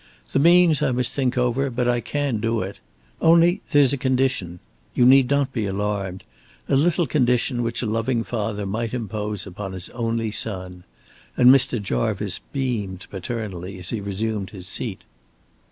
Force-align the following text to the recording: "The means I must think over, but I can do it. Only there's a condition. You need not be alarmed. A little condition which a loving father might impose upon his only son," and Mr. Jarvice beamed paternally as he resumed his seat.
"The 0.31 0.39
means 0.39 0.81
I 0.81 0.91
must 0.91 1.11
think 1.11 1.37
over, 1.37 1.69
but 1.69 1.87
I 1.87 1.99
can 2.01 2.39
do 2.39 2.61
it. 2.61 2.79
Only 3.21 3.61
there's 3.69 3.93
a 3.93 3.97
condition. 3.97 4.59
You 4.95 5.05
need 5.05 5.29
not 5.29 5.53
be 5.53 5.67
alarmed. 5.67 6.23
A 6.67 6.75
little 6.75 7.05
condition 7.05 7.61
which 7.61 7.83
a 7.83 7.85
loving 7.85 8.23
father 8.23 8.65
might 8.65 8.95
impose 8.95 9.45
upon 9.45 9.73
his 9.73 9.89
only 9.89 10.31
son," 10.31 10.85
and 11.37 11.51
Mr. 11.51 11.79
Jarvice 11.79 12.39
beamed 12.51 13.05
paternally 13.11 13.77
as 13.77 13.91
he 13.91 14.01
resumed 14.01 14.49
his 14.49 14.67
seat. 14.67 15.03